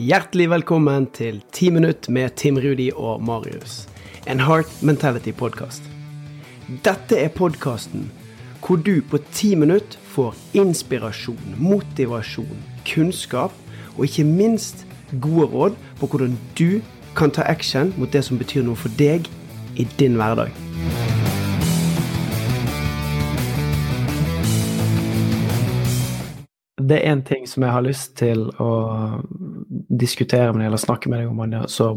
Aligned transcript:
Hjertelig 0.00 0.46
velkommen 0.48 1.04
til 1.12 1.42
10 1.52 1.70
minutt 1.76 2.06
med 2.08 2.32
Tim 2.40 2.56
Rudi 2.56 2.86
og 2.96 3.20
Marius. 3.20 3.82
En 4.24 4.40
Heart 4.40 4.70
Mentality-podkast. 4.80 5.84
Dette 6.86 7.18
er 7.20 7.28
podkasten 7.28 8.06
hvor 8.64 8.80
du 8.80 9.02
på 9.10 9.20
ti 9.36 9.50
minutt 9.60 9.98
får 10.14 10.38
inspirasjon, 10.56 11.52
motivasjon, 11.60 12.64
kunnskap 12.88 13.52
og 13.98 14.06
ikke 14.06 14.24
minst 14.24 14.86
gode 15.20 15.50
råd 15.52 15.76
på 16.00 16.08
hvordan 16.08 16.38
du 16.56 16.80
kan 17.12 17.28
ta 17.28 17.44
action 17.44 17.92
mot 18.00 18.08
det 18.08 18.24
som 18.24 18.40
betyr 18.40 18.64
noe 18.64 18.80
for 18.80 18.88
deg 18.96 19.28
i 19.76 19.84
din 20.00 20.16
hverdag. 20.16 20.48
Det 26.80 26.96
er 26.96 27.12
én 27.12 27.20
ting 27.22 27.44
som 27.46 27.62
jeg 27.62 27.72
har 27.74 27.84
lyst 27.84 28.16
til 28.16 28.48
å 28.58 28.70
diskutere 30.00 30.50
med 30.52 30.64
deg 30.64 30.70
eller 30.70 30.82
snakke 30.82 31.10
med 31.12 31.22
deg 31.22 31.30
om. 31.30 31.68
Så 31.70 31.92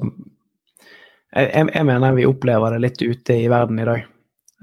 jeg, 1.34 1.70
jeg, 1.74 1.86
mener 1.88 2.18
vi 2.18 2.28
opplever 2.30 2.76
det 2.76 2.84
litt 2.84 3.02
ute 3.02 3.40
i 3.42 3.50
verden 3.52 3.80
i 3.82 3.88
dag. 3.88 4.06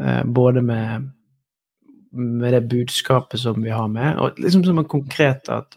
Eh, 0.01 0.23
både 0.25 0.63
med, 0.63 1.11
med 2.13 2.55
det 2.55 2.63
budskapet 2.71 3.41
som 3.41 3.63
vi 3.63 3.75
har 3.75 3.89
med, 3.89 4.19
og 4.19 4.39
liksom 4.41 4.65
som 4.65 4.79
en 4.79 4.89
konkret 4.89 5.51
at 5.51 5.77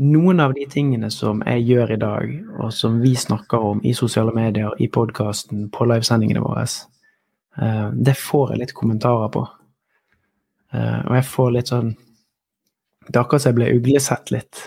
noen 0.00 0.40
av 0.40 0.54
de 0.56 0.64
tingene 0.70 1.10
som 1.12 1.42
jeg 1.44 1.66
gjør 1.68 1.90
i 1.92 2.00
dag, 2.00 2.30
og 2.58 2.72
som 2.72 3.00
vi 3.02 3.12
snakker 3.16 3.64
om 3.72 3.82
i 3.84 3.92
sosiale 3.94 4.32
medier, 4.32 4.72
i 4.80 4.88
podkasten, 4.88 5.68
på 5.72 5.86
livesendingene 5.90 6.40
våre, 6.40 6.64
eh, 7.60 7.88
det 7.92 8.16
får 8.16 8.52
jeg 8.52 8.62
litt 8.62 8.76
kommentarer 8.76 9.28
på. 9.34 9.46
Eh, 10.72 11.00
og 11.04 11.18
jeg 11.18 11.26
får 11.26 11.50
litt 11.56 11.72
sånn 11.72 11.96
Det 13.10 13.16
er 13.16 13.24
akkurat 13.24 13.42
som 13.42 13.50
jeg 13.50 13.56
ble 13.56 13.70
uglesett 13.74 14.30
litt 14.30 14.58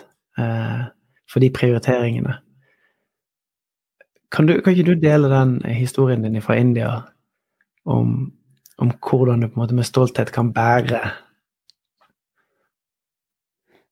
for 1.34 1.42
de 1.42 1.50
prioriteringene. 1.54 2.38
Kan, 4.34 4.48
du, 4.50 4.56
kan, 4.62 4.74
ikke 4.74 4.94
du 4.94 5.02
dele 5.02 5.30
den 5.30 5.60
historien 5.74 6.24
din 6.26 6.42
fra 6.42 6.58
India 6.58 6.94
om, 7.86 8.32
om 8.82 8.94
hvordan 8.98 9.44
du 9.44 9.50
på 9.50 9.58
en 9.58 9.64
måte 9.66 9.78
med 9.78 9.90
stolthet 9.90 10.34
kan 10.34 10.54
bære 10.54 11.02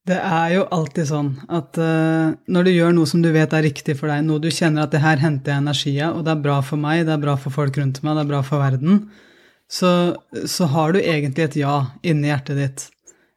Det 0.10 0.18
er 0.18 0.56
jo 0.56 0.64
alltid 0.74 1.06
sånn 1.12 1.28
at 1.46 1.78
uh, 1.78 2.34
når 2.50 2.66
du 2.66 2.72
gjør 2.74 2.96
noe 2.98 3.10
som 3.10 3.22
du 3.22 3.30
vet 3.36 3.54
er 3.54 3.68
riktig 3.68 3.94
for 4.00 4.10
deg, 4.10 4.24
noe 4.26 4.42
du 4.42 4.50
kjenner 4.50 4.88
at 4.88 4.96
det 4.96 5.04
her 5.04 5.22
henter 5.22 5.54
jeg 5.54 5.62
energi 5.62 5.94
av, 6.02 6.18
og 6.18 6.26
det 6.26 6.34
er 6.34 6.42
bra 6.48 6.56
for 6.66 6.82
meg, 6.82 7.04
det 7.06 7.14
er 7.14 7.22
bra 7.22 7.36
for 7.38 7.54
folk 7.54 7.78
rundt 7.78 8.02
meg, 8.02 8.18
det 8.18 8.24
er 8.24 8.32
bra 8.32 8.40
for 8.48 8.64
verden, 8.64 9.04
så, 9.70 9.92
så 10.50 10.72
har 10.74 10.98
du 10.98 11.04
egentlig 11.04 11.46
et 11.46 11.60
ja 11.62 11.76
inni 12.02 12.32
hjertet 12.32 12.58
ditt. 12.58 12.88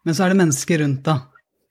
Men 0.08 0.16
så 0.16 0.24
er 0.24 0.32
det 0.32 0.40
mennesker 0.40 0.80
rundt 0.80 1.04
deg 1.04 1.20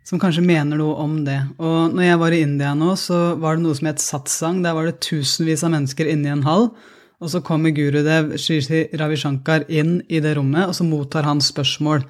som 0.03 0.19
kanskje 0.19 0.43
mener 0.45 0.79
noe 0.79 0.95
om 0.99 1.19
det. 1.25 1.39
Og 1.63 1.93
når 1.95 2.07
jeg 2.07 2.19
var 2.21 2.35
i 2.35 2.41
India 2.43 2.73
nå, 2.75 2.95
så 2.99 3.19
var 3.39 3.55
det 3.55 3.65
noe 3.65 3.77
som 3.77 3.87
het 3.87 4.03
satsang. 4.03 4.59
Der 4.65 4.75
var 4.75 4.89
det 4.89 4.99
tusenvis 5.05 5.63
av 5.63 5.73
mennesker 5.75 6.09
inne 6.11 6.29
i 6.29 6.33
en 6.33 6.45
hall. 6.47 6.69
Og 7.23 7.31
så 7.31 7.39
kommer 7.45 7.71
gurudev 7.75 8.33
Shri 8.41 8.83
Ravi 8.99 9.17
Shankar 9.19 9.63
inn 9.71 10.01
i 10.11 10.19
det 10.23 10.35
rommet, 10.35 10.67
og 10.67 10.75
så 10.75 10.83
mottar 10.83 11.23
han 11.27 11.39
spørsmål 11.43 12.03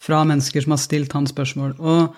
fra 0.00 0.22
mennesker 0.28 0.62
som 0.64 0.76
har 0.76 0.82
stilt 0.82 1.16
han 1.16 1.26
spørsmål. 1.28 1.74
Og 1.82 2.14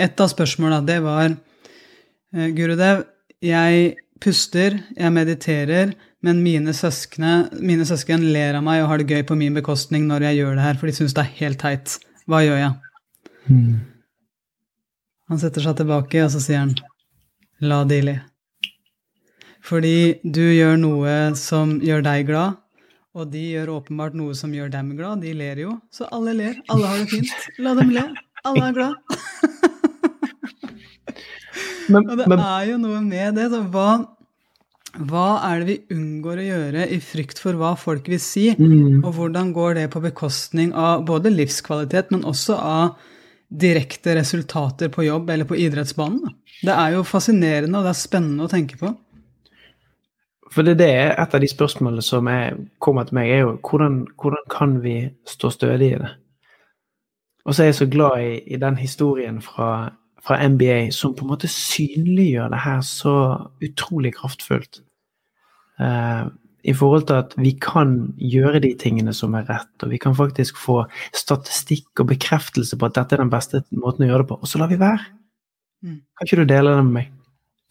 et 0.00 0.20
av 0.20 0.28
spørsmåla, 0.30 0.82
det 0.84 0.98
var 1.04 1.30
eh, 1.32 2.50
Gurudev, 2.54 3.06
jeg 3.44 3.94
puster, 4.22 4.76
jeg 4.96 5.12
mediterer, 5.14 5.94
men 6.24 6.44
mine, 6.44 6.72
søskne, 6.76 7.48
mine 7.60 7.84
søsken 7.88 8.22
ler 8.32 8.60
av 8.60 8.64
meg 8.64 8.82
og 8.82 8.92
har 8.92 9.00
det 9.00 9.10
gøy 9.12 9.24
på 9.28 9.36
min 9.36 9.56
bekostning 9.56 10.06
når 10.08 10.28
jeg 10.28 10.40
gjør 10.42 10.54
det 10.56 10.68
her, 10.68 10.78
for 10.80 10.88
de 10.88 10.96
syns 10.96 11.16
det 11.16 11.24
er 11.24 11.34
helt 11.40 11.60
teit. 11.60 11.98
Hva 12.28 12.40
gjør 12.44 12.62
jeg? 12.62 12.72
Mm. 13.48 13.93
Han 15.32 15.40
setter 15.40 15.64
seg 15.64 15.78
tilbake, 15.78 16.20
og 16.26 16.32
så 16.34 16.40
sier 16.42 16.58
han 16.66 16.74
la 17.64 17.78
de 17.88 18.00
le. 18.04 18.14
Fordi 19.64 20.20
du 20.20 20.42
gjør 20.42 20.76
noe 20.80 21.12
som 21.40 21.78
gjør 21.80 22.02
deg 22.04 22.26
glad, 22.28 22.58
og 23.14 23.30
de 23.32 23.44
gjør 23.54 23.72
åpenbart 23.78 24.14
noe 24.18 24.34
som 24.36 24.52
gjør 24.52 24.68
dem 24.74 24.90
glad. 24.98 25.22
De 25.24 25.32
ler 25.36 25.56
jo, 25.62 25.78
så 25.94 26.08
alle 26.12 26.32
ler. 26.36 26.58
Alle 26.72 26.86
har 26.90 26.98
det 27.00 27.08
fint. 27.14 27.32
La 27.62 27.72
dem 27.78 27.90
le. 27.94 28.04
Alle 28.44 28.64
er 28.68 28.74
glad. 28.76 28.94
men, 31.94 32.02
og 32.02 32.14
det 32.20 32.26
men, 32.28 32.42
er 32.42 32.64
jo 32.72 32.76
noe 32.82 33.00
med 33.06 33.28
det. 33.38 33.46
Så 33.54 33.60
hva, 33.72 33.90
hva 35.08 35.28
er 35.48 35.54
det 35.62 35.66
vi 35.70 35.78
unngår 35.96 36.36
å 36.42 36.48
gjøre 36.50 36.82
i 36.92 36.98
frykt 37.00 37.38
for 37.40 37.56
hva 37.56 37.72
folk 37.80 38.04
vil 38.12 38.20
si? 38.20 38.50
Mm. 38.58 39.00
Og 39.00 39.10
hvordan 39.16 39.54
går 39.56 39.70
det 39.80 39.86
på 39.94 40.04
bekostning 40.04 40.76
av 40.76 41.06
både 41.08 41.32
livskvalitet, 41.32 42.12
men 42.12 42.28
også 42.28 42.54
av 42.60 43.00
direkte 43.60 44.14
resultater 44.18 44.90
på 44.92 45.06
jobb 45.06 45.30
eller 45.30 45.48
på 45.48 45.58
idrettsbanen. 45.60 46.34
Det 46.64 46.74
er 46.74 46.96
jo 46.96 47.06
fascinerende 47.06 47.78
og 47.78 47.86
det 47.86 47.94
er 47.94 48.00
spennende 48.00 48.46
å 48.46 48.50
tenke 48.50 48.78
på. 48.80 48.92
For 50.54 50.66
det, 50.66 50.76
det 50.78 50.90
er 50.92 51.16
et 51.18 51.34
av 51.34 51.42
de 51.42 51.50
spørsmålene 51.50 52.04
som 52.04 52.28
er, 52.30 52.58
kommer 52.82 53.08
til 53.08 53.18
meg, 53.18 53.30
er 53.30 53.42
jo 53.42 53.56
hvordan, 53.58 54.04
hvordan 54.20 54.46
kan 54.52 54.76
vi 54.84 54.96
stå 55.26 55.50
stødig 55.50 55.90
i 55.96 56.00
det? 56.04 56.12
Og 57.44 57.54
så 57.54 57.64
er 57.64 57.72
jeg 57.72 57.80
så 57.80 57.88
glad 57.90 58.22
i, 58.22 58.38
i 58.54 58.60
den 58.60 58.78
historien 58.78 59.40
fra, 59.42 59.90
fra, 60.24 60.38
NBA 60.48 60.92
som 60.96 61.14
på 61.16 61.26
en 61.26 61.32
måte 61.34 61.50
synliggjør 61.50 62.52
det 62.54 62.62
her 62.64 62.80
så 62.86 63.16
utrolig 63.64 64.14
kraftfullt. 64.16 64.80
Uh, 65.80 66.30
i 66.64 66.74
forhold 66.76 67.06
til 67.08 67.20
at 67.20 67.34
vi 67.36 67.52
kan 67.60 67.96
gjøre 68.16 68.62
de 68.64 68.72
tingene 68.80 69.12
som 69.16 69.36
er 69.36 69.46
rett, 69.50 69.72
og 69.84 69.92
vi 69.92 70.00
kan 70.00 70.16
faktisk 70.16 70.58
få 70.60 70.80
statistikk 71.16 72.02
og 72.02 72.08
bekreftelse 72.14 72.78
på 72.80 72.88
at 72.88 72.96
dette 72.96 73.16
er 73.16 73.24
den 73.24 73.32
beste 73.32 73.62
måten 73.76 74.06
å 74.06 74.10
gjøre 74.10 74.24
det 74.24 74.30
på, 74.32 74.40
og 74.40 74.50
så 74.50 74.62
lar 74.62 74.72
vi 74.72 74.80
være. 74.80 75.04
Mm. 75.84 76.00
Kan 76.16 76.28
ikke 76.28 76.40
du 76.40 76.48
dele 76.48 76.72
det 76.72 76.86
med 76.86 76.96
meg? 76.96 77.13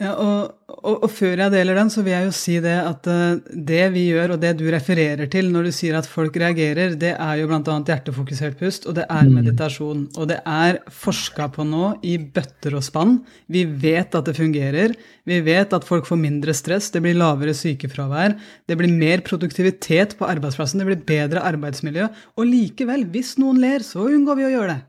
Ja, 0.03 0.11
og, 0.19 0.55
og, 0.67 1.05
og, 1.05 1.09
før 1.15 1.45
jeg 1.45 1.51
deler 1.53 1.77
den, 1.79 1.89
så 1.93 2.01
vil 2.03 2.11
jeg 2.11 2.25
jo 2.27 2.33
si 2.35 2.57
det 2.63 2.75
at 2.75 3.07
uh, 3.07 3.37
det 3.69 3.83
vi 3.93 4.07
gjør, 4.09 4.33
og 4.35 4.41
det 4.41 4.51
du 4.59 4.65
refererer 4.73 5.29
til 5.31 5.47
når 5.53 5.69
du 5.69 5.71
sier 5.75 5.95
at 5.95 6.09
folk 6.09 6.35
reagerer, 6.41 6.97
det 6.99 7.13
er 7.13 7.39
jo 7.39 7.47
bl.a. 7.47 7.77
hjertefokusert 7.87 8.59
pust, 8.59 8.89
og 8.89 8.97
det 8.99 9.05
er 9.07 9.29
mm. 9.29 9.37
meditasjon. 9.39 10.03
Og 10.19 10.29
det 10.33 10.41
er 10.43 10.81
forska 10.91 11.47
på 11.55 11.63
nå 11.67 11.93
i 12.03 12.17
bøtter 12.19 12.75
og 12.75 12.83
spann. 12.83 13.21
Vi 13.47 13.63
vet 13.63 14.17
at 14.19 14.27
det 14.27 14.35
fungerer. 14.39 14.97
Vi 15.29 15.39
vet 15.45 15.75
at 15.75 15.87
folk 15.87 16.09
får 16.09 16.19
mindre 16.19 16.55
stress, 16.57 16.91
det 16.91 17.03
blir 17.05 17.15
lavere 17.15 17.55
sykefravær, 17.55 18.35
det 18.67 18.79
blir 18.79 18.91
mer 18.91 19.23
produktivitet 19.23 20.17
på 20.19 20.27
arbeidsplassen, 20.27 20.83
det 20.83 20.89
blir 20.89 21.05
bedre 21.07 21.45
arbeidsmiljø. 21.47 22.09
Og 22.35 22.49
likevel, 22.49 23.07
hvis 23.13 23.37
noen 23.39 23.63
ler, 23.63 23.85
så 23.87 24.09
unngår 24.09 24.41
vi 24.41 24.49
å 24.49 24.57
gjøre 24.57 24.73
det. 24.75 24.81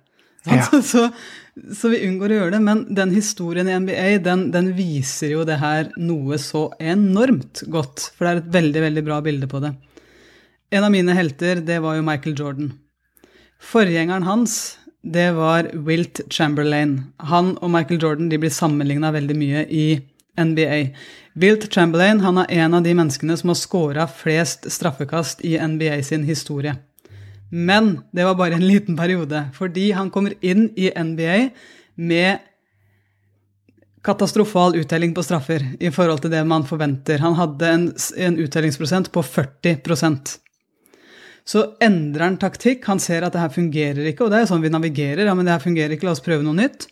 Ja. 0.44 0.66
Så, 0.82 1.08
så, 1.72 1.88
vi 1.88 2.02
unngår 2.04 2.34
å 2.34 2.38
gjøre 2.38 2.52
det. 2.56 2.60
Men 2.66 2.84
den 2.94 3.14
historien 3.14 3.68
i 3.70 3.76
NBA 3.80 4.18
den, 4.26 4.48
den, 4.52 4.72
viser 4.76 5.30
jo 5.32 5.44
det 5.48 5.60
her 5.62 5.88
noe 5.96 6.36
så 6.42 6.66
enormt 6.82 7.62
godt. 7.72 8.10
For 8.12 8.26
det 8.26 8.32
er 8.32 8.42
et 8.42 8.54
veldig, 8.58 8.82
veldig 8.88 9.04
bra 9.06 9.20
bilde 9.24 9.48
på 9.48 9.62
det. 9.64 9.74
En 10.74 10.84
av 10.84 10.92
mine 10.92 11.14
helter, 11.16 11.62
det 11.64 11.78
var 11.84 11.96
jo 11.96 12.04
Michael 12.04 12.34
Jordan. 12.36 12.72
Forgjengeren 13.62 14.26
hans, 14.26 14.76
det 15.00 15.30
var 15.36 15.70
Wilt 15.86 16.20
Chamberlain. 16.32 16.98
Han 17.30 17.54
og 17.60 17.70
Michael 17.72 18.02
Jordan 18.02 18.28
de 18.32 18.40
blir 18.42 18.52
sammenligna 18.52 19.12
veldig 19.14 19.36
mye 19.38 19.64
i 19.70 19.86
NBA. 20.40 20.80
Wilt 21.38 21.68
Chamberlain 21.72 22.20
han 22.20 22.42
er 22.42 22.50
en 22.64 22.74
av 22.74 22.82
de 22.84 22.94
menneskene 22.96 23.36
som 23.38 23.52
har 23.52 23.60
scora 23.60 24.08
flest 24.10 24.66
straffekast 24.72 25.44
i 25.46 25.54
NBA 25.58 26.02
sin 26.02 26.26
historie. 26.26 26.74
Men 27.50 28.00
det 28.12 28.24
var 28.24 28.38
bare 28.38 28.58
en 28.58 28.66
liten 28.66 28.96
periode, 28.96 29.48
fordi 29.54 29.90
han 29.92 30.10
kommer 30.10 30.34
inn 30.40 30.68
i 30.76 30.90
NBA 30.90 31.38
med 31.94 32.38
katastrofal 34.04 34.76
uttelling 34.76 35.14
på 35.16 35.22
straffer 35.24 35.62
i 35.80 35.90
forhold 35.94 36.24
til 36.24 36.32
det 36.34 36.42
man 36.48 36.66
forventer. 36.68 37.22
Han 37.24 37.36
hadde 37.38 37.68
en, 37.70 37.86
en 38.16 38.40
uttellingsprosent 38.42 39.12
på 39.12 39.22
40% 39.24 40.34
Så 41.44 41.62
endrer 41.80 42.24
han 42.24 42.36
taktikk. 42.40 42.84
Han 42.88 43.00
ser 43.00 43.24
at 43.24 43.32
det 43.32 43.40
her 43.40 43.52
fungerer 43.52 44.10
ikke, 44.10 44.26
og 44.26 44.32
det 44.32 44.42
er 44.42 44.50
sånn 44.50 44.64
vi 44.64 44.72
navigerer. 44.72 45.26
ja, 45.26 45.34
men 45.34 45.44
det 45.44 45.56
her 45.56 45.64
fungerer 45.64 45.96
ikke, 45.96 46.08
La 46.08 46.14
oss 46.16 46.24
prøve 46.24 46.44
noe 46.44 46.56
nytt. 46.56 46.88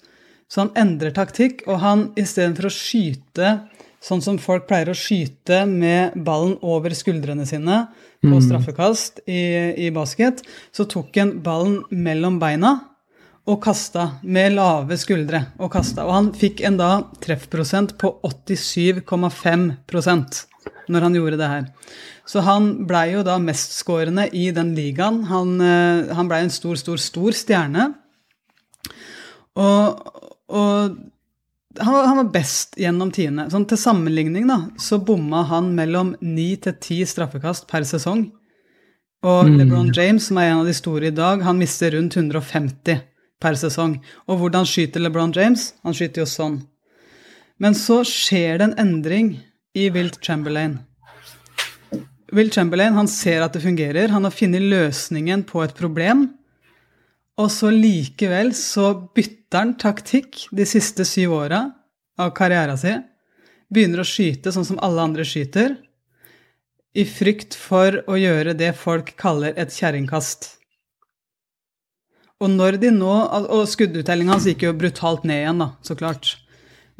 Så 0.48 0.60
han 0.60 0.72
endrer 0.76 1.14
taktikk, 1.16 1.62
og 1.66 1.80
han 1.80 2.10
istedenfor 2.20 2.68
å 2.68 2.72
skyte 2.72 3.54
sånn 4.02 4.22
som 4.24 4.38
folk 4.42 4.66
pleier 4.68 4.90
å 4.90 4.98
skyte 4.98 5.62
med 5.70 6.16
ballen 6.26 6.56
over 6.66 6.90
skuldrene 6.96 7.46
sine 7.48 7.84
på 8.22 8.34
mm. 8.34 8.42
straffekast 8.46 9.20
i, 9.26 9.42
i 9.86 9.90
basket, 9.94 10.42
så 10.74 10.84
tok 10.90 11.16
han 11.18 11.36
ballen 11.44 11.82
mellom 11.90 12.38
beina 12.42 12.72
og 13.50 13.58
kasta 13.64 14.04
med 14.22 14.52
lave 14.54 14.96
skuldre. 15.00 15.40
Og 15.58 15.72
kasta. 15.74 16.04
Og 16.06 16.12
han 16.14 16.32
fikk 16.38 16.60
en 16.66 16.76
da 16.78 17.02
treffprosent 17.22 17.98
på 17.98 18.08
87,5% 18.22 20.46
når 20.92 21.00
han 21.06 21.14
gjorde 21.16 21.38
det 21.40 21.48
her. 21.50 21.64
Så 22.28 22.40
han 22.46 22.86
blei 22.86 23.12
jo 23.16 23.22
da 23.26 23.38
mestskårende 23.42 24.28
i 24.38 24.50
den 24.54 24.74
ligaen. 24.76 25.24
Han, 25.30 25.60
eh, 25.60 26.14
han 26.14 26.28
blei 26.30 26.40
en 26.44 26.54
stor, 26.54 26.76
stor, 26.78 26.98
stor 27.02 27.32
stjerne. 27.34 27.94
Og, 29.58 29.98
og 30.48 30.96
han 31.78 31.92
var, 31.92 32.04
han 32.06 32.16
var, 32.16 32.28
best 32.34 32.76
gjennom 32.80 33.12
tiende. 33.14 33.48
Sånn, 33.52 33.66
til 33.68 33.80
sammenligning 33.80 34.46
da, 34.50 34.58
så 34.80 34.98
bomma 35.02 35.44
han 35.50 35.72
mellom 35.76 36.14
ni 36.20 36.54
til 36.60 36.76
ti 36.82 37.00
straffekast 37.08 37.68
per 37.70 37.86
sesong. 37.88 38.26
Og 39.22 39.48
mm. 39.48 39.56
LeBron 39.60 39.92
James, 39.94 40.26
som 40.28 40.40
er 40.40 40.50
en 40.50 40.62
av 40.64 40.68
de 40.68 40.74
store 40.76 41.08
i 41.12 41.14
dag, 41.14 41.44
han 41.46 41.60
mister 41.60 41.94
rundt 41.94 42.16
150 42.18 43.02
per 43.42 43.58
sesong. 43.58 43.96
Og 44.26 44.40
hvordan 44.40 44.66
skyter 44.68 45.02
LeBron 45.02 45.34
James? 45.36 45.72
Han 45.86 45.96
skyter 45.96 46.24
jo 46.24 46.28
sånn. 46.30 46.60
Men 47.62 47.76
så 47.78 48.00
skjer 48.06 48.58
det 48.58 48.70
en 48.70 48.78
endring 48.82 49.36
i 49.78 49.88
Wilt 49.94 50.18
Chamberlain. 50.24 50.80
Wilt 52.32 52.56
Chamberlain 52.56 52.96
han 52.96 53.10
ser 53.10 53.44
at 53.44 53.54
det 53.54 53.62
fungerer, 53.62 54.10
han 54.10 54.24
har 54.24 54.34
funnet 54.34 54.64
løsningen 54.64 55.44
på 55.48 55.62
et 55.62 55.76
problem. 55.78 56.30
Og 57.40 57.48
så 57.52 57.70
likevel 57.72 58.52
så 58.56 58.92
bytter 59.14 59.41
han 59.58 59.76
taktikk 59.80 60.46
de 60.52 60.66
siste 60.68 61.04
syv 61.08 61.34
åra 61.36 61.62
av 62.20 62.32
karrieren 62.36 62.78
sin. 62.78 63.04
Begynner 63.72 64.02
å 64.02 64.08
skyte 64.08 64.52
sånn 64.52 64.66
som 64.68 64.80
alle 64.84 65.04
andre 65.04 65.24
skyter, 65.24 65.78
i 66.92 67.06
frykt 67.08 67.54
for 67.56 68.02
å 68.04 68.18
gjøre 68.20 68.52
det 68.52 68.74
folk 68.76 69.14
kaller 69.16 69.56
et 69.56 69.72
kjerringkast. 69.72 70.50
Og 72.42 72.50
når 72.52 72.76
de 72.82 72.90
nå 72.92 73.12
Og 73.54 73.68
skudduttellinga 73.70 74.34
hans 74.34 74.48
gikk 74.50 74.66
jo 74.66 74.74
brutalt 74.76 75.24
ned 75.24 75.44
igjen, 75.44 75.62
da, 75.62 75.68
så 75.80 75.96
klart. 75.96 76.34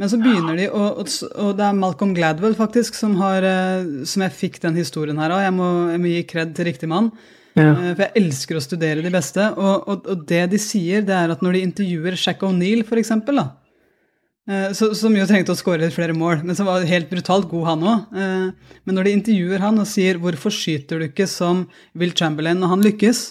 Men 0.02 0.10
så 0.10 0.18
begynner 0.18 0.56
de, 0.58 0.64
og, 0.74 1.04
og 1.38 1.50
det 1.54 1.62
er 1.62 1.76
Malcolm 1.78 2.10
Gladwell 2.16 2.56
faktisk 2.58 2.96
som, 2.98 3.12
har, 3.20 3.44
eh, 3.46 4.02
som 4.10 4.24
jeg 4.24 4.34
fikk 4.34 4.56
den 4.64 4.74
historien 4.74 5.20
her 5.22 5.30
av. 5.30 5.44
Jeg, 5.44 5.52
jeg, 5.54 6.00
må 6.02 6.10
gi 6.10 6.22
kred 6.32 6.56
til 6.56 6.66
riktig 6.66 6.88
mann. 6.90 7.12
Ja. 7.54 7.68
Eh, 7.68 7.92
for 7.92 8.02
jeg 8.02 8.16
elsker 8.18 8.58
å 8.58 8.62
studere 8.64 9.04
de 9.04 9.12
beste. 9.14 9.44
Og, 9.54 9.84
og, 9.86 10.08
og, 10.10 10.24
det 10.26 10.40
de 10.50 10.58
sier, 10.58 11.04
det 11.06 11.14
er 11.14 11.30
at 11.30 11.44
når 11.46 11.54
de 11.54 11.60
intervjuer 11.68 12.18
Shack 12.18 12.42
O'Neill, 12.48 12.82
f.eks., 12.82 13.12
eh, 13.14 14.74
som 14.74 15.20
jo 15.20 15.28
trengte 15.30 15.54
å 15.54 15.60
skåre 15.60 15.84
litt 15.84 15.94
flere 15.94 16.18
mål, 16.18 16.42
men 16.48 16.58
som 16.58 16.66
var 16.66 16.88
helt 16.90 17.06
brutalt 17.12 17.46
god, 17.52 17.68
han 17.70 17.86
òg. 17.92 18.18
Men 18.18 18.98
når 18.98 19.06
de 19.06 19.14
intervjuer 19.20 19.62
han 19.62 19.78
og 19.78 19.86
sier 19.86 20.18
'hvorfor 20.18 20.50
skyter 20.50 20.98
du 20.98 21.06
ikke 21.12 21.30
som 21.30 21.68
Will 21.94 22.10
Chamberlain 22.10 22.58
når 22.58 22.74
han 22.74 22.84
lykkes', 22.90 23.22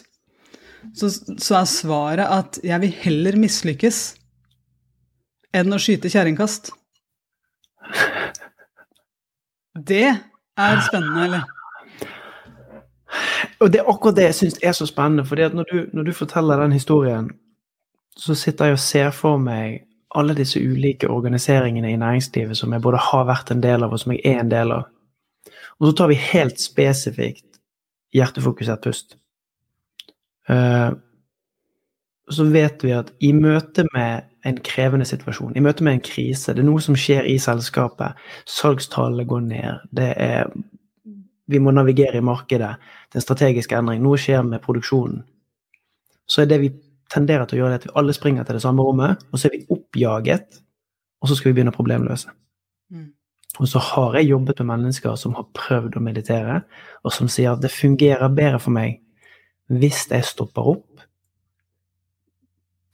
så, 0.96 1.12
så 1.36 1.60
er 1.60 1.68
svaret 1.68 2.32
at 2.32 2.64
'jeg 2.64 2.80
vil 2.88 2.96
heller 3.04 3.42
mislykkes' 3.44 4.21
enn 5.56 5.74
å 5.74 5.80
skyte 5.82 6.12
kjerringkast. 6.12 6.72
Det 9.76 10.08
er 10.12 10.82
spennende, 10.88 11.26
eller? 11.26 11.44
Og 13.62 13.70
det 13.72 13.82
er 13.82 13.90
akkurat 13.90 14.18
det 14.18 14.28
jeg 14.30 14.38
syns 14.40 14.60
er 14.64 14.74
så 14.76 14.88
spennende. 14.90 15.26
For 15.28 15.38
når, 15.38 15.88
når, 15.94 16.08
du 16.08 16.14
forteller 16.16 16.64
den 16.64 16.76
historien, 16.76 17.30
så 18.18 18.36
sitter 18.36 18.72
jeg 18.72 18.78
og 18.78 18.84
ser 18.84 19.12
for 19.16 19.42
meg 19.42 19.84
alle 20.18 20.36
disse 20.36 20.60
ulike 20.60 21.08
organiseringene 21.08 21.94
i 21.94 22.00
næringslivet 22.00 22.58
som 22.58 22.74
jeg 22.74 22.84
både 22.84 23.00
har 23.00 23.30
vært 23.30 23.54
en 23.54 23.64
del 23.64 23.86
av, 23.86 23.94
og 23.94 24.02
som 24.02 24.12
jeg 24.16 24.24
er 24.28 24.42
en 24.42 24.52
del 24.52 24.74
av. 24.76 24.90
Og 25.80 25.88
så 25.88 25.94
tar 25.98 26.12
vi 26.12 26.20
helt 26.20 26.60
spesifikt 26.60 27.62
hjertefokusert 28.16 28.84
pust. 28.84 29.16
Uh, 30.50 30.92
så 32.32 32.44
vet 32.52 32.84
vi 32.84 32.92
at 32.96 33.14
i 33.24 33.32
møte 33.36 33.86
med 33.94 34.28
en 34.48 34.58
krevende 34.66 35.06
situasjon, 35.06 35.56
i 35.56 35.64
møte 35.64 35.86
med 35.86 35.98
en 35.98 36.06
krise, 36.06 36.54
det 36.54 36.64
er 36.64 36.68
noe 36.68 36.82
som 36.82 36.98
skjer 36.98 37.28
i 37.30 37.38
selskapet, 37.42 38.18
salgstallene 38.50 39.28
går 39.30 39.48
ned, 39.48 39.90
det 39.96 40.14
er 40.18 40.54
Vi 41.52 41.60
må 41.60 41.72
navigere 41.76 42.16
i 42.16 42.24
markedet, 42.24 42.78
det 43.12 43.18
er 43.18 43.20
en 43.20 43.24
strategisk 43.26 43.74
endring, 43.76 44.00
noe 44.00 44.16
skjer 44.16 44.40
med 44.48 44.62
produksjonen. 44.64 45.18
Så 46.24 46.42
er 46.42 46.48
det 46.48 46.60
vi 46.62 46.70
tenderer 47.12 47.44
til 47.44 47.58
å 47.58 47.64
gjøre, 47.64 47.72
det 47.74 47.82
at 47.82 47.88
vi 47.90 47.96
alle 48.00 48.14
springer 48.16 48.46
til 48.48 48.56
det 48.56 48.62
samme 48.64 48.86
rommet, 48.86 49.26
og 49.32 49.40
så 49.40 49.50
er 49.50 49.58
vi 49.58 49.66
oppjaget, 49.76 50.62
og 51.20 51.28
så 51.28 51.36
skal 51.36 51.52
vi 51.52 51.58
begynne 51.58 51.74
å 51.74 51.76
problemløse. 51.76 52.32
Mm. 52.94 53.10
Og 53.60 53.68
så 53.68 53.82
har 53.84 54.16
jeg 54.16 54.30
jobbet 54.30 54.62
med 54.62 54.70
mennesker 54.72 55.18
som 55.20 55.36
har 55.36 55.50
prøvd 55.58 55.98
å 56.00 56.06
meditere, 56.06 56.62
og 57.04 57.12
som 57.12 57.28
sier 57.28 57.52
at 57.52 57.66
det 57.66 57.74
fungerer 57.74 58.32
bedre 58.32 58.62
for 58.62 58.78
meg 58.78 59.02
hvis 59.72 60.06
jeg 60.12 60.28
stopper 60.28 60.72
opp 60.74 60.91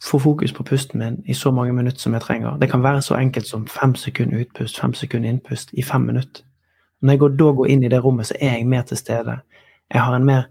få 0.04 0.20
fokus 0.20 0.54
på 0.54 0.64
pusten 0.64 1.00
min 1.00 1.24
i 1.26 1.34
så 1.34 1.52
mange 1.52 1.74
minutter 1.74 2.00
som 2.00 2.14
jeg 2.14 2.22
trenger. 2.22 2.58
Det 2.58 2.70
kan 2.72 2.84
være 2.84 3.02
så 3.02 3.16
enkelt 3.16 3.48
som 3.48 3.68
fem 3.68 3.96
sekunder 3.96 4.40
utpust, 4.40 4.80
fem 4.80 4.94
sekunder 4.94 5.30
innpust 5.30 5.74
i 5.74 5.84
fem 5.84 6.02
minutter. 6.02 6.44
Når 7.02 7.12
jeg 7.14 7.20
går, 7.20 7.30
da 7.30 7.52
går 7.52 7.68
inn 7.68 7.84
i 7.84 7.90
det 7.90 8.04
rommet, 8.04 8.28
så 8.28 8.36
er 8.42 8.58
jeg 8.58 8.68
mer 8.68 8.82
til 8.82 8.98
stede. 8.98 9.40
Jeg 9.94 10.02
har 10.02 10.16
en 10.16 10.26
mer 10.26 10.48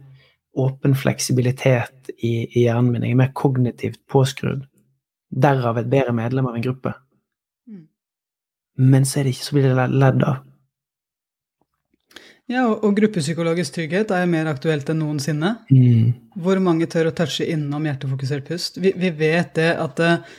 åpen 0.56 0.94
fleksibilitet 0.94 2.10
i, 2.19 2.46
i 2.54 2.64
hjernen 2.64 2.93
min. 2.93 3.02
Jeg 3.02 3.10
er 3.10 3.22
mer 3.22 3.32
kognitivt 3.34 4.00
påskrudd. 4.10 4.64
Derav 5.31 5.78
et 5.78 5.90
bedre 5.90 6.14
medlem 6.14 6.46
av 6.46 6.56
en 6.56 6.62
gruppe. 6.62 6.92
Mm. 7.66 7.87
Men 8.76 9.04
så, 9.04 9.22
det 9.22 9.34
ikke, 9.34 9.44
så 9.44 9.56
blir 9.56 9.69
det 9.69 9.88
ledd 9.90 10.22
av. 10.25 10.42
Ja, 12.46 12.62
og, 12.69 12.84
og 12.87 12.94
gruppepsykologisk 12.94 13.75
trygghet 13.75 14.12
er 14.14 14.22
jo 14.22 14.31
mer 14.31 14.48
aktuelt 14.52 14.90
enn 14.93 15.00
noensinne. 15.02 15.56
Mm. 15.72 16.12
Hvor 16.38 16.60
mange 16.62 16.87
tør 16.90 17.10
å 17.10 17.14
touche 17.16 17.46
innom 17.50 17.88
hjertefokusert 17.88 18.46
pust? 18.46 18.78
Vi, 18.82 18.93
vi 18.94 19.10
vet 19.19 19.56
det 19.58 19.72
at 19.82 20.02
uh, 20.04 20.37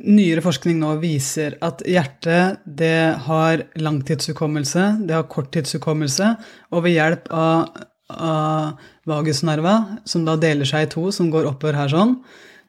nyere 0.00 0.44
forskning 0.44 0.78
nå 0.80 0.94
viser 1.02 1.58
at 1.64 1.84
hjertet 1.84 2.62
det 2.64 3.18
har 3.26 3.66
langtidshukommelse, 3.76 4.86
det 5.04 5.18
har 5.18 5.28
korttidshukommelse, 5.28 6.30
og 6.72 6.86
ved 6.86 6.96
hjelp 6.96 7.28
av, 7.36 7.84
av 8.16 8.88
vagusnerva, 9.10 9.76
som 10.08 10.24
da 10.24 10.38
deler 10.40 10.68
seg 10.68 10.86
i 10.86 10.92
to, 10.96 11.10
som 11.12 11.28
går 11.34 11.50
oppover 11.52 11.82
her 11.82 11.92
sånn, 11.92 12.16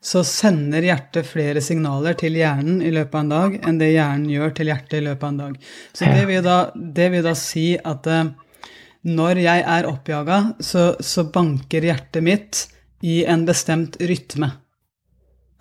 så 0.04 0.26
sender 0.28 0.84
hjertet 0.84 1.24
flere 1.30 1.62
signaler 1.64 2.18
til 2.20 2.36
hjernen 2.36 2.82
i 2.84 2.92
løpet 2.92 3.16
av 3.16 3.22
en 3.22 3.30
dag 3.32 3.54
enn 3.64 3.78
det 3.80 3.94
hjernen 3.94 4.28
gjør 4.34 4.58
til 4.58 4.74
hjertet 4.74 4.98
i 5.00 5.06
løpet 5.06 5.24
av 5.24 5.30
en 5.32 5.44
dag. 5.46 5.60
Så 5.96 6.10
det 6.12 6.26
vil 6.28 6.42
da, 6.44 6.58
det 6.76 7.06
vil 7.14 7.24
da 7.24 7.32
si 7.40 7.70
at 7.80 8.10
uh, 8.12 8.26
når 9.04 9.42
jeg 9.44 9.64
er 9.68 9.88
oppjaga, 9.90 10.40
så, 10.64 10.94
så, 11.04 11.26
banker 11.28 11.84
hjertet 11.84 12.24
mitt 12.24 12.66
i 13.04 13.24
en 13.28 13.44
bestemt 13.48 13.98
rytme. 14.00 14.50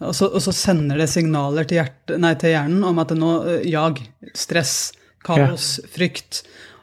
Og 0.03 0.15
så, 0.19 0.29
og 0.31 0.43
så 0.43 0.55
sender 0.55 0.99
det 0.99 1.09
signaler 1.11 1.67
til, 1.67 1.81
hjerte, 1.81 2.19
nei, 2.23 2.35
til, 2.39 2.55
hjernen 2.55 2.83
om 2.87 3.01
at 3.03 3.13
det 3.13 3.19
nå 3.19 3.33
jag, 3.67 4.03
stress, 4.35 4.93
kaos, 5.27 5.77
ja. 5.83 5.91
frykt. 5.95 6.43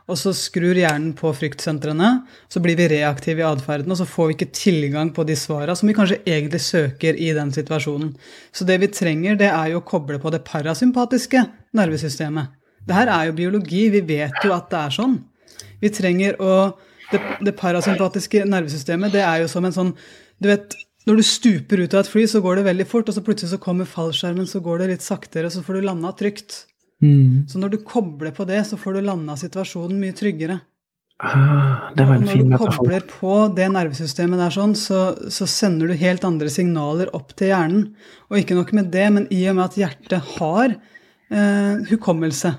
Og 0.09 0.17
så 0.17 0.33
skrur 0.33 0.73
hjernen 0.73 1.11
på 1.17 1.31
fryktsentrene, 1.37 2.09
så 2.49 2.61
blir 2.63 2.79
vi 2.79 2.87
reaktive 2.89 3.43
i 3.43 3.45
atferden, 3.47 3.91
og 3.93 3.99
så 3.99 4.07
får 4.09 4.29
vi 4.29 4.37
ikke 4.37 4.53
tilgang 4.57 5.11
på 5.13 5.25
de 5.27 5.35
svara 5.37 5.75
som 5.77 5.89
vi 5.89 5.95
kanskje 5.95 6.21
egentlig 6.23 6.63
søker 6.65 7.19
i 7.19 7.29
den 7.37 7.53
situasjonen. 7.53 8.15
Så 8.51 8.65
det 8.65 8.79
vi 8.81 8.89
trenger, 8.91 9.37
det 9.39 9.51
er 9.51 9.75
jo 9.75 9.83
å 9.83 9.85
koble 9.85 10.17
på 10.19 10.31
det 10.33 10.41
parasympatiske 10.47 11.43
nervesystemet. 11.77 12.55
Det 12.89 12.95
her 12.97 13.11
er 13.13 13.29
jo 13.29 13.37
biologi, 13.37 13.83
vi 13.93 14.01
vet 14.01 14.41
jo 14.41 14.55
at 14.55 14.71
det 14.71 14.81
er 14.81 14.97
sånn. 14.97 15.19
Vi 15.81 15.91
trenger 15.93 16.39
å 16.41 16.53
det, 17.09 17.19
det, 17.41 17.55
parasympatiske 17.57 18.43
nervesystemet, 18.45 19.13
det 19.15 19.23
er 19.25 19.41
jo 19.41 19.49
som 19.49 19.65
en 19.65 19.73
sånn 19.73 19.93
Du 20.37 20.45
vet, 20.51 20.75
når 21.09 21.19
du 21.19 21.25
stuper 21.25 21.81
ut 21.81 21.93
av 21.95 22.03
et 22.03 22.11
fly, 22.11 22.25
så 22.29 22.41
går 22.43 22.59
det 22.59 22.67
veldig 22.67 22.85
fort, 22.87 23.09
og 23.09 23.15
så 23.15 23.23
plutselig 23.25 23.55
så 23.55 23.61
kommer 23.61 23.89
fallskjermen, 23.89 24.47
så 24.47 24.61
går 24.63 24.83
det 24.83 24.91
litt 24.93 25.05
saktere, 25.05 25.49
og 25.49 25.55
så 25.55 25.63
får 25.65 25.79
du 25.79 25.87
landa 25.87 26.13
trygt. 26.15 26.65
Mm. 27.03 27.47
Så 27.49 27.59
når 27.59 27.73
du 27.73 27.77
kobler 27.87 28.31
på 28.35 28.45
det, 28.47 28.61
så 28.69 28.77
får 28.79 28.99
du 28.99 29.07
landa 29.07 29.35
situasjonen 29.39 29.99
mye 29.99 30.15
tryggere. 30.15 30.59
Ah, 31.19 31.89
det 31.95 32.05
var 32.07 32.15
en 32.15 32.27
fin 32.27 32.47
metafor. 32.47 32.47
Når 32.47 32.71
du 32.71 32.77
kobler 32.77 33.07
på 33.11 33.33
det 33.57 33.67
nervesystemet 33.73 34.39
der 34.39 34.55
sånn, 34.55 34.75
så, 34.79 35.01
så, 35.27 35.47
sender 35.49 35.91
du 35.91 35.99
helt 35.99 36.23
andre 36.27 36.51
signaler 36.53 37.11
opp 37.17 37.33
til 37.35 37.51
hjernen. 37.51 37.89
Og 38.31 38.39
ikke 38.39 38.55
nok 38.55 38.71
med 38.77 38.91
det, 38.93 39.07
men 39.15 39.27
i 39.35 39.41
og 39.51 39.57
med 39.57 39.65
at 39.65 39.79
hjertet 39.81 40.33
har 40.37 40.77
eh, 40.77 41.89
hukommelse, 41.89 42.53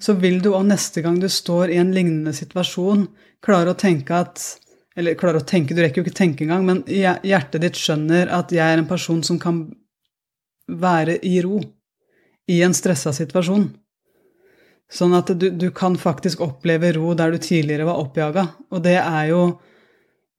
så 0.00 0.16
vil 0.16 0.40
du 0.42 0.52
òg 0.54 0.64
neste 0.70 1.02
gang 1.04 1.18
du 1.20 1.28
står 1.30 1.74
i 1.74 1.78
en 1.80 1.92
lignende 1.94 2.32
situasjon, 2.36 3.06
klare 3.44 3.74
å 3.74 3.78
tenke 3.78 4.16
at 4.16 4.48
Eller 4.98 5.14
klare 5.14 5.38
å 5.38 5.46
tenke, 5.46 5.72
du 5.72 5.80
rekker 5.80 6.02
jo 6.02 6.04
ikke 6.04 6.18
tenke 6.18 6.42
engang, 6.44 6.64
men 6.66 6.80
hjertet 6.90 7.62
ditt 7.62 7.78
skjønner 7.78 8.28
at 8.34 8.50
jeg 8.52 8.74
er 8.74 8.80
en 8.80 8.88
person 8.88 9.22
som 9.24 9.38
kan 9.40 9.60
være 10.66 11.14
i 11.24 11.38
ro 11.44 11.60
i 12.50 12.58
en 12.66 12.74
stressa 12.74 13.12
situasjon. 13.14 13.68
Sånn 14.90 15.14
at 15.14 15.30
du, 15.38 15.46
du 15.54 15.68
kan 15.70 15.94
faktisk 15.94 16.42
oppleve 16.42 16.90
ro 16.98 17.14
der 17.14 17.30
du 17.30 17.38
tidligere 17.38 17.86
var 17.86 18.02
oppjaga. 18.02 18.46
Og 18.74 18.82
det 18.82 18.96
er 18.98 19.30
jo 19.30 19.44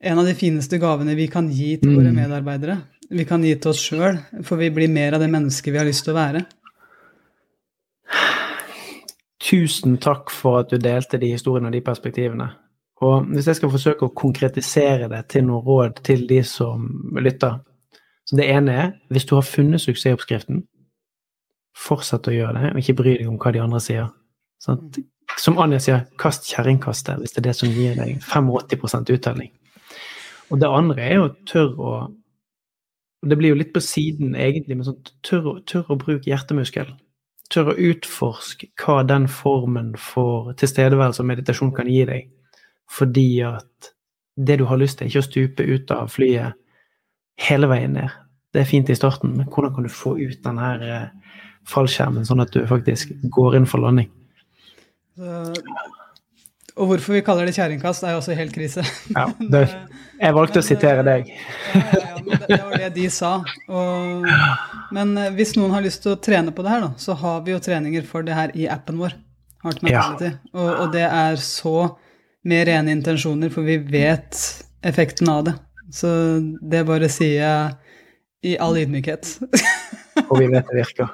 en 0.03 0.19
av 0.19 0.27
de 0.27 0.35
fineste 0.35 0.79
gavene 0.81 1.15
vi 1.15 1.29
kan 1.31 1.47
gi 1.47 1.77
til 1.79 1.95
våre 1.95 2.11
mm. 2.11 2.19
medarbeidere. 2.19 2.77
Vi 3.11 3.25
kan 3.27 3.43
gi 3.47 3.55
til 3.55 3.71
oss 3.71 3.81
sjøl, 3.87 4.19
for 4.43 4.59
vi 4.59 4.69
blir 4.75 4.91
mer 4.91 5.15
av 5.15 5.23
det 5.23 5.31
mennesket 5.31 5.71
vi 5.71 5.79
har 5.79 5.87
lyst 5.87 6.03
til 6.07 6.13
å 6.13 6.19
være. 6.19 6.43
Tusen 9.51 9.97
takk 9.99 10.31
for 10.31 10.61
at 10.61 10.71
du 10.71 10.77
delte 10.79 11.19
de 11.19 11.33
historiene 11.33 11.67
og 11.67 11.75
de 11.75 11.83
perspektivene. 11.83 12.47
Og 13.01 13.25
hvis 13.33 13.49
jeg 13.49 13.57
skal 13.57 13.71
forsøke 13.73 14.07
å 14.07 14.15
konkretisere 14.15 15.09
det 15.11 15.25
til 15.33 15.43
noen 15.47 15.65
råd 15.65 15.99
til 16.05 16.23
de 16.29 16.39
som 16.47 16.87
lytter 17.19 17.59
så 18.29 18.37
Det 18.37 18.45
ene 18.53 18.73
er 18.77 18.91
hvis 19.09 19.25
du 19.25 19.33
har 19.35 19.43
funnet 19.43 19.81
suksessoppskriften, 19.81 20.61
fortsett 21.75 22.27
å 22.29 22.35
gjøre 22.35 22.59
det, 22.59 22.69
og 22.69 22.79
ikke 22.79 22.95
bry 22.99 23.15
deg 23.17 23.27
om 23.27 23.39
hva 23.41 23.51
de 23.51 23.63
andre 23.63 23.81
sier. 23.81 24.11
Sånn, 24.61 24.85
som 25.41 25.57
Anja 25.59 25.79
sier, 25.81 26.05
kast 26.21 26.45
kjerringkastet 26.47 27.19
hvis 27.19 27.33
det 27.33 27.41
er 27.41 27.47
det 27.49 27.55
som 27.57 27.73
gir 27.73 27.97
deg 27.97 28.21
85 28.21 29.09
uttelling. 29.17 29.51
Og 30.53 30.61
det 30.61 30.69
andre 30.69 31.07
er 31.09 31.23
å 31.23 31.31
tørre 31.49 31.91
å 31.91 31.93
og 33.21 33.29
Det 33.29 33.37
blir 33.37 33.51
jo 33.51 33.57
litt 33.59 33.69
på 33.69 33.81
siden, 33.85 34.31
egentlig, 34.33 34.73
men 34.79 34.85
sånn, 34.87 35.01
tør, 35.21 35.59
tør 35.69 35.91
å 35.93 35.97
bruke 36.01 36.25
hjertemuskelen 36.25 36.95
tør 37.51 37.71
å 37.71 37.77
utforske 37.91 38.71
hva 38.81 39.01
den 39.07 39.27
formen 39.31 39.93
for 39.99 40.53
tilstedeværelse 40.59 41.23
og 41.23 41.29
meditasjon 41.29 41.73
kan 41.75 41.89
gi 41.91 42.03
deg. 42.07 42.29
Fordi 42.91 43.27
at 43.47 43.91
det 44.35 44.59
du 44.61 44.65
har 44.69 44.79
lyst 44.79 44.99
til, 44.99 45.07
er 45.07 45.11
ikke 45.11 45.23
å 45.23 45.27
stupe 45.27 45.67
ut 45.67 45.93
av 45.95 46.11
flyet 46.11 46.57
hele 47.41 47.69
veien 47.71 47.95
ned. 47.97 48.11
Det 48.51 48.63
er 48.63 48.69
fint 48.69 48.89
i 48.91 48.97
starten, 48.97 49.35
men 49.37 49.47
hvordan 49.47 49.75
kan 49.75 49.87
du 49.87 49.91
få 49.91 50.17
ut 50.19 50.39
den 50.43 50.59
her 50.59 50.83
eh, 50.83 51.37
fallskjermen, 51.69 52.25
sånn 52.27 52.43
at 52.43 52.51
du 52.55 52.63
faktisk 52.67 53.13
går 53.31 53.59
inn 53.59 53.67
for 53.69 53.83
landing. 53.83 54.09
Og 56.79 56.87
hvorfor 56.87 57.17
vi 57.17 57.23
kaller 57.25 57.49
det 57.49 57.55
kjerringkast, 57.57 58.05
er 58.05 58.15
jo 58.15 58.21
også 58.21 58.35
helt 58.37 58.53
krise. 58.55 58.83
Ja, 59.17 59.27
det, 59.39 59.65
jeg 60.21 60.35
valgte 60.37 60.61
men, 60.61 60.63
å 60.63 60.67
sitere 60.67 61.03
deg. 61.07 61.31
Ja, 61.75 61.81
ja, 61.97 62.13
men 62.21 62.29
det, 62.37 62.47
det 62.47 62.61
var 62.63 62.77
det 62.83 62.91
de 62.95 63.07
sa. 63.11 63.31
Og, 63.67 64.29
men 64.95 65.15
eh, 65.19 65.33
hvis 65.35 65.55
noen 65.57 65.73
har 65.75 65.83
lyst 65.83 66.03
til 66.05 66.15
å 66.15 66.21
trene 66.21 66.53
på 66.55 66.63
det 66.65 66.71
her, 66.73 66.85
da, 66.85 66.91
så 67.01 67.17
har 67.19 67.43
vi 67.45 67.55
jo 67.55 67.61
treninger 67.63 68.05
for 68.07 68.27
det 68.27 68.37
her 68.37 68.55
i 68.55 68.69
appen 68.71 69.01
vår. 69.01 69.17
Heart 69.61 69.83
Mentality. 69.85 70.31
Ja. 70.31 70.53
Og, 70.57 70.69
og, 70.69 70.85
det 70.95 71.05
er 71.05 71.35
så 71.41 71.75
med 72.47 72.65
rene 72.69 72.95
intensjoner, 72.95 73.51
for 73.53 73.67
vi 73.67 73.77
vet 73.91 74.37
effekten 74.87 75.29
av 75.29 75.43
det. 75.49 75.55
Så 75.93 76.09
det 76.71 76.85
bare 76.87 77.09
sier 77.11 77.35
jeg 77.43 78.53
i 78.53 78.55
all 78.57 78.79
ydmykhet. 78.79 79.35
og 80.27 80.39
vi 80.39 80.47
vet 80.49 80.71
det 80.71 80.79
virker. 80.81 81.11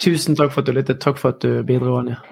Tusen 0.00 0.36
takk 0.38 0.54
for 0.54 0.62
at 0.62 0.70
du 0.70 0.76
lyttet. 0.76 1.02
Takk 1.04 1.20
for 1.20 1.34
at 1.34 1.44
du 1.44 1.60
bidro, 1.66 1.98
Anja. 2.00 2.22